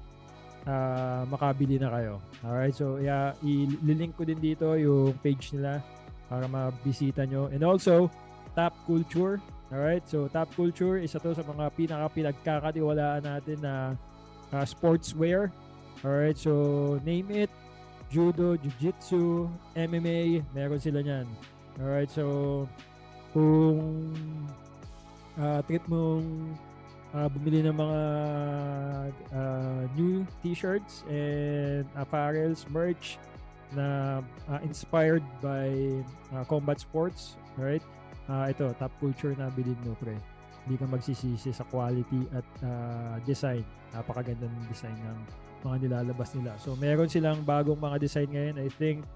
uh, 0.67 1.23
makabili 1.27 1.79
na 1.79 1.89
kayo. 1.91 2.19
Alright, 2.43 2.75
so 2.75 2.97
yeah, 2.97 3.33
i-link 3.41 4.17
ko 4.17 4.23
din 4.27 4.39
dito 4.39 4.73
yung 4.75 5.15
page 5.19 5.55
nila 5.55 5.79
para 6.31 6.45
mabisita 6.47 7.27
nyo. 7.27 7.51
And 7.51 7.63
also, 7.63 8.07
Top 8.55 8.75
Culture, 8.83 9.39
Alright, 9.71 10.03
so 10.03 10.27
Top 10.27 10.51
Culture, 10.51 10.99
isa 10.99 11.15
to 11.23 11.31
sa 11.31 11.47
mga 11.47 11.71
pinaka-pinagkakatiwalaan 11.79 13.23
natin 13.23 13.57
na 13.63 13.95
uh, 14.51 14.65
sportswear. 14.67 15.47
Alright, 16.03 16.35
so 16.35 16.99
name 17.07 17.47
it, 17.47 17.51
judo, 18.11 18.59
jiu-jitsu, 18.59 19.47
MMA, 19.79 20.43
meron 20.51 20.81
sila 20.83 20.99
niyan. 20.99 21.27
Alright, 21.79 22.11
so 22.11 22.67
kung 23.31 24.11
uh, 25.39 25.59
trip 25.65 25.83
mong 25.87 26.55
uh, 27.15 27.27
bumili 27.31 27.63
ng 27.67 27.75
mga 27.75 28.01
uh, 29.31 29.81
new 29.95 30.23
t-shirts 30.43 31.03
and 31.07 31.87
apparels, 31.95 32.67
merch 32.71 33.19
na 33.71 34.19
uh, 34.51 34.59
inspired 34.67 35.23
by 35.39 35.71
uh, 36.35 36.43
combat 36.47 36.79
sports, 36.79 37.39
right? 37.55 37.83
Uh, 38.27 38.51
ito, 38.51 38.71
top 38.79 38.91
culture 38.99 39.35
na 39.35 39.47
bilhin 39.51 39.79
mo, 39.83 39.95
pre. 39.99 40.15
Hindi 40.67 40.75
ka 40.77 40.85
magsisisi 40.91 41.51
sa 41.55 41.65
quality 41.67 42.27
at 42.35 42.47
uh, 42.63 43.15
design. 43.23 43.63
Napakaganda 43.95 44.45
ng 44.45 44.67
design 44.69 44.95
ng 44.95 45.19
mga 45.65 45.75
nilalabas 45.87 46.35
nila. 46.35 46.53
So, 46.61 46.77
meron 46.77 47.09
silang 47.09 47.41
bagong 47.47 47.79
mga 47.79 47.97
design 47.97 48.29
ngayon. 48.29 48.55
I 48.61 48.69
think 48.69 49.07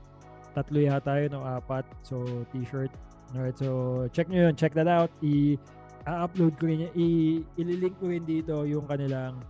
tatlo 0.55 0.79
yata 0.79 1.19
yun 1.19 1.35
o 1.35 1.43
apat. 1.43 1.85
So, 2.01 2.23
t-shirt. 2.55 2.91
Alright, 3.33 3.57
so 3.57 4.05
check 4.13 4.29
nyo 4.29 4.51
yun. 4.51 4.55
Check 4.55 4.77
that 4.77 4.91
out. 4.91 5.09
I- 5.25 5.57
upload 6.05 6.53
ko 6.61 6.69
rin 6.69 6.85
i 6.93 7.41
ililink 7.57 7.97
ko 7.97 8.13
rin 8.13 8.21
dito 8.21 8.61
yung 8.69 8.85
kanilang 8.85 9.41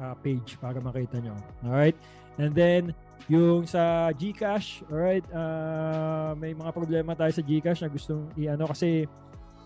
uh, 0.00 0.16
page 0.24 0.56
para 0.56 0.80
makita 0.80 1.20
nyo. 1.20 1.36
Alright? 1.60 1.96
And 2.40 2.56
then, 2.56 2.96
yung 3.28 3.68
sa 3.68 4.14
GCash, 4.14 4.88
alright, 4.88 5.26
uh, 5.34 6.32
may 6.38 6.56
mga 6.56 6.70
problema 6.72 7.12
tayo 7.12 7.34
sa 7.34 7.44
GCash 7.44 7.84
na 7.84 7.92
gustong 7.92 8.24
i-ano 8.40 8.70
kasi 8.70 9.04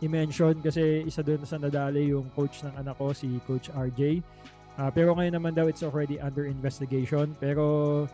i-mention 0.02 0.58
kasi 0.58 1.06
isa 1.06 1.22
doon 1.22 1.46
sa 1.46 1.62
nadali 1.62 2.10
yung 2.10 2.26
coach 2.34 2.66
ng 2.66 2.74
anak 2.74 2.98
ko, 2.98 3.14
si 3.14 3.38
Coach 3.46 3.70
RJ. 3.70 4.18
Uh, 4.80 4.90
pero 4.90 5.14
ngayon 5.14 5.36
naman 5.36 5.52
daw 5.54 5.70
it's 5.70 5.84
already 5.84 6.18
under 6.18 6.48
investigation. 6.48 7.36
Pero 7.38 8.08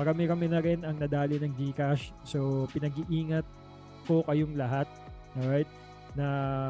marami-rami 0.00 0.46
na 0.48 0.62
rin 0.62 0.80
ang 0.86 0.96
nadali 0.96 1.36
ng 1.36 1.52
GCash. 1.52 2.14
So 2.24 2.64
pinag-iingat 2.72 3.44
ko 4.04 4.22
kayong 4.28 4.54
lahat. 4.54 4.86
Alright? 5.34 5.68
na 6.14 6.26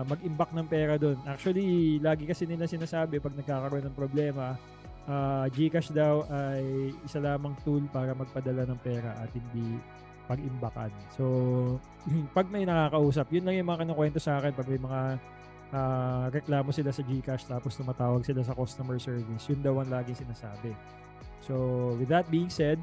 mag-imbak 0.09 0.51
ng 0.57 0.67
pera 0.67 0.97
doon. 0.97 1.21
Actually, 1.29 2.01
lagi 2.01 2.25
kasi 2.25 2.49
nila 2.49 2.65
sinasabi 2.65 3.21
pag 3.21 3.37
nagkakaroon 3.37 3.85
ng 3.85 3.97
problema, 3.97 4.57
uh, 5.05 5.45
GCash 5.53 5.93
daw 5.93 6.25
ay 6.33 6.93
isa 7.05 7.21
lamang 7.21 7.53
tool 7.63 7.85
para 7.93 8.17
magpadala 8.17 8.65
ng 8.65 8.81
pera 8.81 9.13
at 9.21 9.29
hindi 9.37 9.77
pag-imbakan. 10.25 10.89
So, 11.13 11.25
pag 12.37 12.49
may 12.49 12.65
nakakausap, 12.65 13.29
yun 13.29 13.45
lang 13.45 13.61
yung 13.61 13.69
mga 13.69 13.85
kinukwento 13.85 14.17
sa 14.17 14.41
akin 14.41 14.57
pag 14.57 14.69
may 14.69 14.81
mga 14.81 15.01
uh, 15.77 16.27
reklamo 16.33 16.73
sila 16.73 16.89
sa 16.89 17.05
GCash 17.05 17.45
tapos 17.45 17.77
tumatawag 17.77 18.25
sila 18.25 18.41
sa 18.41 18.57
customer 18.57 18.97
service. 18.97 19.45
Yun 19.53 19.61
daw 19.61 19.77
ang 19.77 19.93
lagi 19.93 20.17
sinasabi. 20.17 20.73
So, 21.45 21.93
with 22.01 22.09
that 22.09 22.33
being 22.33 22.49
said, 22.49 22.81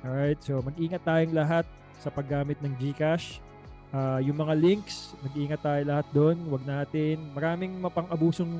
alright, 0.00 0.40
so 0.40 0.64
mag-ingat 0.64 1.04
tayong 1.04 1.36
lahat 1.36 1.68
sa 2.00 2.08
paggamit 2.08 2.56
ng 2.64 2.72
GCash 2.80 3.44
Uh, 3.88 4.20
yung 4.20 4.36
mga 4.36 4.52
links, 4.52 5.16
mag-iingat 5.24 5.60
tayo 5.64 5.80
lahat 5.88 6.06
doon. 6.12 6.36
Huwag 6.52 6.64
natin, 6.68 7.16
maraming 7.32 7.72
mapang-abusong, 7.80 8.52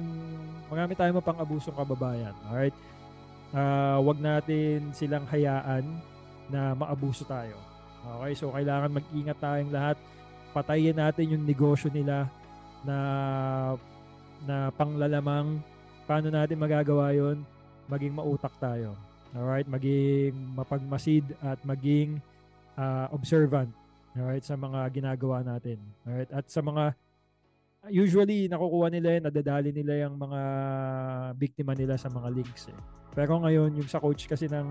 marami 0.72 0.96
tayong 0.96 1.20
mapang-abusong 1.20 1.76
kababayan. 1.76 2.32
Alright? 2.48 2.72
Uh, 3.52 4.00
huwag 4.00 4.20
natin 4.20 4.88
silang 4.96 5.28
hayaan 5.28 5.84
na 6.48 6.72
maabuso 6.72 7.28
tayo. 7.28 7.60
Okay? 8.24 8.32
So, 8.40 8.56
kailangan 8.56 8.96
mag-ingat 8.96 9.36
tayong 9.36 9.68
lahat. 9.68 10.00
Patayin 10.56 10.96
natin 10.96 11.36
yung 11.36 11.44
negosyo 11.44 11.92
nila 11.92 12.24
na 12.80 12.98
na 14.48 14.70
panglalamang 14.78 15.60
paano 16.06 16.30
natin 16.30 16.56
magagawa 16.56 17.10
yon 17.12 17.44
maging 17.84 18.16
mautak 18.16 18.54
tayo. 18.56 18.96
Alright? 19.36 19.68
Maging 19.68 20.32
mapagmasid 20.56 21.36
at 21.44 21.60
maging 21.68 22.16
uh, 22.80 23.12
observant 23.12 23.68
Alright, 24.16 24.44
sa 24.44 24.56
mga 24.56 24.88
ginagawa 24.94 25.44
natin. 25.44 25.76
Alright, 26.06 26.30
at 26.32 26.48
sa 26.48 26.64
mga 26.64 26.96
usually 27.86 28.50
nakukuha 28.50 28.90
nila 28.90 29.18
yan, 29.18 29.24
nadadali 29.30 29.70
nila 29.70 30.08
yung 30.08 30.16
mga 30.18 30.40
biktima 31.38 31.72
nila 31.76 31.94
sa 31.94 32.10
mga 32.10 32.28
links 32.34 32.66
eh. 32.68 32.78
Pero 33.14 33.38
ngayon, 33.40 33.78
yung 33.78 33.88
sa 33.88 34.02
coach 34.02 34.26
kasi 34.26 34.50
ng 34.50 34.68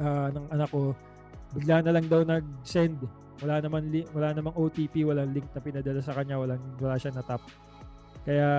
uh, 0.00 0.28
ng 0.30 0.46
anak 0.54 0.68
ko, 0.70 0.94
bigla 1.54 1.82
na 1.82 1.92
lang 1.94 2.06
daw 2.06 2.22
nag-send. 2.22 3.02
Wala 3.40 3.58
naman 3.64 3.88
li- 3.88 4.08
wala 4.12 4.36
namang 4.36 4.54
OTP, 4.54 5.02
walang 5.02 5.32
link 5.32 5.48
na 5.50 5.60
pinadala 5.64 6.00
sa 6.04 6.14
kanya, 6.14 6.36
walang 6.36 6.60
wala 6.78 6.96
siya 7.00 7.12
na 7.16 7.24
tap. 7.24 7.40
Kaya 8.22 8.50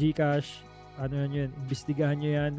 GCash, 0.00 0.64
ano 0.98 1.14
yan 1.20 1.32
yun, 1.32 1.50
imbestigahan 1.64 2.16
nyo 2.16 2.30
yan. 2.32 2.54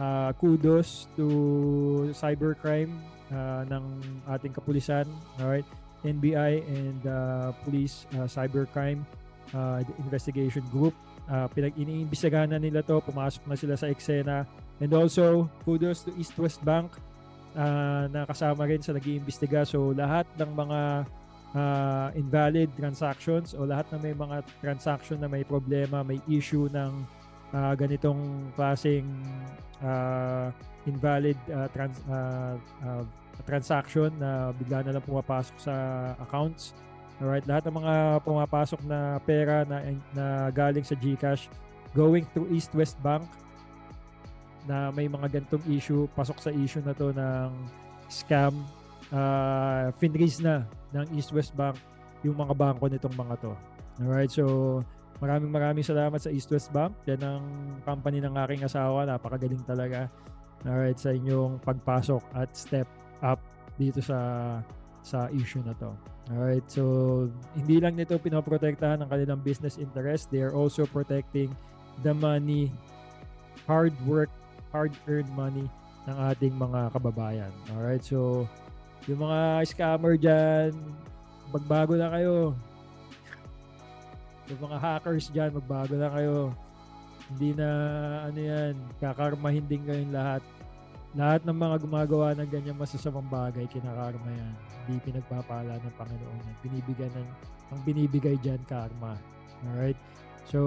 Uh, 0.00 0.32
kudos 0.40 1.12
to 1.12 2.08
cybercrime 2.16 2.96
uh, 3.32 3.62
ng 3.66 3.84
ating 4.30 4.52
kapulisan, 4.54 5.06
alright? 5.40 5.66
NBI 6.04 6.64
and 6.64 7.00
uh, 7.04 7.52
Police 7.64 8.08
uh, 8.16 8.24
Cybercrime 8.24 9.04
uh, 9.52 9.84
Investigation 10.00 10.64
Group. 10.72 10.96
Uh, 11.30 11.46
pinag-iniimbestigahan 11.52 12.50
na 12.50 12.58
nila 12.58 12.82
to, 12.82 12.98
pumasok 13.04 13.42
na 13.46 13.54
sila 13.54 13.74
sa 13.78 13.86
eksena. 13.86 14.48
And 14.80 14.90
also, 14.96 15.46
kudos 15.62 16.02
to 16.08 16.10
East 16.16 16.34
West 16.40 16.64
Bank 16.64 16.96
uh, 17.54 18.08
na 18.10 18.26
kasama 18.26 18.66
rin 18.66 18.82
sa 18.82 18.96
nag-iimbestiga. 18.96 19.62
So, 19.68 19.92
lahat 19.94 20.26
ng 20.40 20.50
mga 20.56 20.80
uh, 21.54 22.08
invalid 22.18 22.70
transactions 22.74 23.54
o 23.54 23.66
lahat 23.66 23.86
na 23.94 23.98
may 24.02 24.14
mga 24.14 24.42
transaction 24.58 25.22
na 25.22 25.28
may 25.30 25.46
problema, 25.46 26.02
may 26.02 26.18
issue 26.26 26.66
ng 26.72 26.92
uh, 27.54 27.72
ganitong 27.78 28.50
klaseng 28.54 29.06
uh, 29.82 30.50
invalid 30.88 31.36
uh, 31.52 31.68
trans, 31.72 31.98
uh, 32.08 32.56
uh, 32.84 33.04
transaction 33.44 34.12
na 34.16 34.52
bigla 34.56 34.84
na 34.84 34.96
lang 34.96 35.04
pumapasok 35.04 35.56
sa 35.60 35.74
accounts. 36.20 36.72
Alright, 37.20 37.44
lahat 37.44 37.68
ng 37.68 37.76
mga 37.84 37.94
pumapasok 38.24 38.80
na 38.88 39.20
pera 39.20 39.68
na, 39.68 39.84
na 40.16 40.26
galing 40.48 40.84
sa 40.84 40.96
GCash 40.96 41.52
going 41.92 42.24
through 42.32 42.48
East 42.48 42.72
West 42.72 42.96
Bank 43.04 43.28
na 44.64 44.88
may 44.92 45.08
mga 45.08 45.40
gantong 45.40 45.64
issue, 45.68 46.08
pasok 46.16 46.38
sa 46.40 46.50
issue 46.52 46.80
na 46.84 46.96
to 46.96 47.12
ng 47.12 47.50
scam, 48.08 48.56
uh, 49.12 49.92
finraise 50.00 50.40
na 50.40 50.64
ng 50.96 51.06
East 51.16 51.32
West 51.36 51.52
Bank 51.52 51.76
yung 52.24 52.36
mga 52.36 52.56
bangko 52.56 52.88
nitong 52.88 53.16
mga 53.16 53.34
to. 53.40 53.52
Alright, 54.00 54.32
so 54.32 54.44
maraming 55.20 55.52
maraming 55.52 55.84
salamat 55.84 56.20
sa 56.20 56.32
East 56.32 56.48
West 56.48 56.72
Bank. 56.72 56.96
Yan 57.04 57.20
ang 57.20 57.44
company 57.84 58.24
ng 58.24 58.32
aking 58.32 58.64
asawa. 58.64 59.04
Napakagaling 59.04 59.60
talaga. 59.68 60.08
Alright, 60.64 61.00
sa 61.00 61.16
inyong 61.16 61.60
pagpasok 61.64 62.20
at 62.36 62.52
step 62.52 62.88
up 63.24 63.40
dito 63.80 64.04
sa 64.04 64.18
sa 65.00 65.32
issue 65.32 65.64
na 65.64 65.72
to. 65.80 65.88
Alright, 66.30 66.64
so 66.68 67.26
hindi 67.56 67.80
lang 67.80 67.96
nito 67.96 68.14
pinoprotektahan 68.20 69.00
ng 69.00 69.08
kanilang 69.08 69.40
business 69.40 69.80
interest, 69.80 70.28
they 70.28 70.44
are 70.44 70.52
also 70.52 70.84
protecting 70.84 71.48
the 72.04 72.12
money, 72.12 72.68
hard 73.64 73.96
work, 74.04 74.28
hard-earned 74.70 75.28
money 75.32 75.66
ng 76.04 76.16
ating 76.30 76.52
mga 76.54 76.92
kababayan. 76.92 77.52
Alright, 77.72 78.04
so 78.04 78.44
yung 79.08 79.24
mga 79.24 79.64
scammer 79.64 80.14
dyan, 80.20 80.76
magbago 81.50 81.96
na 81.96 82.12
kayo. 82.12 82.52
yung 84.52 84.60
mga 84.60 84.76
hackers 84.76 85.32
dyan, 85.32 85.56
magbago 85.56 85.96
na 85.96 86.12
kayo. 86.12 86.52
Hindi 87.30 87.54
na, 87.54 87.68
ano 88.26 88.40
yan, 88.40 88.74
kakarmahin 88.98 89.66
din 89.70 89.86
kayong 89.86 90.14
lahat 90.14 90.42
lahat 91.10 91.42
ng 91.42 91.58
mga 91.58 91.76
gumagawa 91.82 92.26
ng 92.38 92.46
ganyang 92.46 92.78
masasamang 92.78 93.26
bagay, 93.26 93.66
kinakarma 93.66 94.30
yan. 94.30 94.54
Hindi 94.86 95.10
pinagpapala 95.10 95.74
ng 95.82 95.94
Panginoon 95.98 96.46
yan. 96.46 96.56
Binibigyan 96.62 97.10
ng, 97.18 97.28
ang 97.74 97.80
binibigay 97.82 98.36
dyan, 98.38 98.62
karma. 98.70 99.18
Alright? 99.66 99.98
So, 100.46 100.58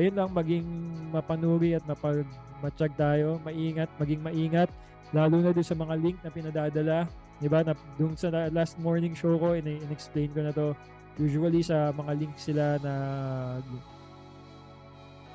ayun 0.00 0.16
lang, 0.16 0.32
maging 0.32 0.64
mapanuri 1.12 1.76
at 1.76 1.84
mapagmatsyag 1.84 2.96
tayo. 2.96 3.36
Maingat, 3.44 3.92
maging 4.00 4.24
maingat. 4.24 4.72
Lalo 5.12 5.44
na 5.44 5.52
doon 5.52 5.68
sa 5.68 5.76
mga 5.76 5.94
link 6.00 6.16
na 6.24 6.32
pinadadala. 6.32 7.04
Diba? 7.44 7.60
Na, 7.60 7.76
doon 8.00 8.16
sa 8.16 8.32
last 8.32 8.80
morning 8.80 9.12
show 9.12 9.36
ko, 9.36 9.52
in-explain 9.52 10.32
ko 10.32 10.40
na 10.40 10.52
to. 10.56 10.72
Usually 11.20 11.60
sa 11.60 11.92
mga 11.92 12.12
link 12.24 12.34
sila 12.40 12.80
na 12.80 12.94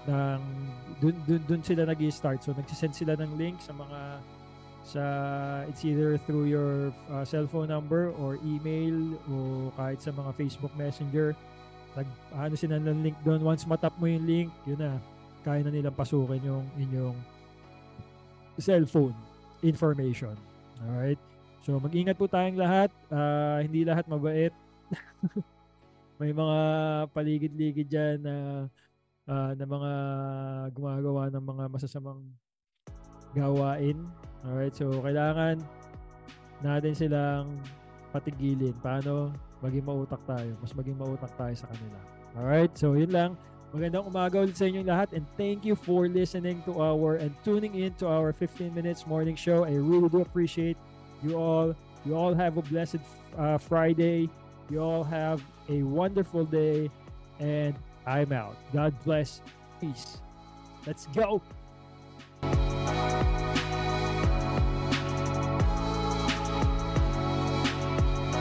ng 0.10 0.42
dun, 0.98 1.16
dun, 1.30 1.42
dun 1.46 1.62
sila 1.62 1.86
nag-start. 1.86 2.42
So, 2.42 2.58
nagsisend 2.58 2.98
sila 2.98 3.14
ng 3.14 3.38
link 3.38 3.62
sa 3.62 3.72
mga 3.78 4.00
sa 4.90 5.04
it's 5.70 5.86
either 5.86 6.18
through 6.26 6.50
your 6.50 6.90
uh, 7.14 7.22
cellphone 7.22 7.70
number 7.70 8.10
or 8.18 8.42
email 8.42 8.98
o 9.30 9.70
kahit 9.78 10.02
sa 10.02 10.10
mga 10.10 10.34
Facebook 10.34 10.74
Messenger. 10.74 11.38
Nag 11.94 12.10
ano 12.34 12.56
sila 12.58 12.82
ng 12.82 13.06
link 13.06 13.18
doon 13.22 13.46
once 13.46 13.70
matap 13.70 13.94
mo 14.02 14.10
yung 14.10 14.26
link 14.26 14.50
yun 14.66 14.82
na 14.82 14.98
kaya 15.46 15.62
na 15.62 15.70
nilang 15.70 15.94
pasukin 15.94 16.42
yung 16.42 16.66
inyong 16.82 17.18
cellphone 18.58 19.14
information. 19.62 20.34
Alright? 20.82 21.22
So 21.62 21.78
mag-ingat 21.78 22.18
po 22.18 22.26
tayong 22.26 22.58
lahat. 22.58 22.90
Uh, 23.14 23.62
hindi 23.62 23.86
lahat 23.86 24.10
mabait. 24.10 24.54
May 26.20 26.34
mga 26.34 26.60
paligid-ligid 27.14 27.88
dyan 27.88 28.18
na 28.26 28.36
uh, 29.30 29.54
na 29.54 29.66
mga 29.70 29.92
gumagawa 30.74 31.30
ng 31.30 31.44
mga 31.46 31.64
masasamang 31.70 32.22
gawain 33.38 34.10
Alright, 34.48 34.72
so 34.72 34.88
kailangan 35.04 35.60
natin 36.64 36.96
silang 36.96 37.60
patigilin. 38.16 38.72
Paano 38.80 39.36
maging 39.60 39.84
mautak 39.84 40.24
tayo? 40.24 40.56
Mas 40.64 40.72
maging 40.72 40.96
mautak 40.96 41.32
tayo 41.36 41.52
sa 41.60 41.68
kanila. 41.68 42.00
Alright, 42.40 42.72
so 42.80 42.96
yun 42.96 43.12
lang. 43.12 43.32
Magandang 43.76 44.08
umaga 44.08 44.42
ulit 44.42 44.56
sa 44.56 44.66
inyong 44.66 44.88
lahat 44.88 45.10
and 45.14 45.28
thank 45.38 45.62
you 45.62 45.76
for 45.76 46.10
listening 46.10 46.64
to 46.66 46.74
our 46.82 47.22
and 47.22 47.36
tuning 47.46 47.76
in 47.78 47.94
to 48.02 48.10
our 48.10 48.32
15 48.34 48.74
minutes 48.74 49.06
morning 49.06 49.36
show. 49.36 49.68
I 49.68 49.76
really 49.76 50.10
do 50.10 50.24
appreciate 50.24 50.80
you 51.22 51.36
all. 51.36 51.76
You 52.08 52.16
all 52.16 52.34
have 52.34 52.56
a 52.56 52.64
blessed 52.64 53.04
uh, 53.36 53.60
Friday. 53.60 54.32
You 54.72 54.80
all 54.80 55.04
have 55.04 55.44
a 55.68 55.84
wonderful 55.84 56.48
day 56.48 56.90
and 57.38 57.76
I'm 58.06 58.32
out. 58.32 58.56
God 58.74 58.94
bless. 59.04 59.42
Peace. 59.82 60.20
Let's 60.86 61.06
go. 61.08 61.42